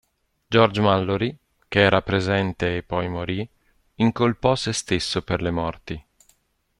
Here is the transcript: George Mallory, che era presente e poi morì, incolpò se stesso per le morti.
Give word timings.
George 0.47 0.81
Mallory, 0.81 1.37
che 1.67 1.79
era 1.79 2.01
presente 2.01 2.75
e 2.77 2.81
poi 2.81 3.07
morì, 3.07 3.47
incolpò 3.97 4.55
se 4.55 4.73
stesso 4.73 5.21
per 5.21 5.43
le 5.43 5.51
morti. 5.51 6.05